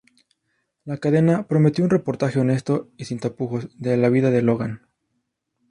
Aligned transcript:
La 0.83 0.97
cadena 0.97 1.47
prometió 1.47 1.83
un 1.83 1.91
"reportaje 1.91 2.39
honesto 2.39 2.89
y 2.97 3.05
sin 3.05 3.19
tapujos" 3.19 3.69
de 3.77 3.97
la 3.97 4.09
vida 4.09 4.31
de 4.31 4.41
Lohan. 4.41 4.81